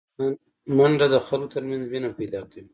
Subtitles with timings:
[0.77, 2.63] منډه د خلکو ترمنځ مینه پیداکوي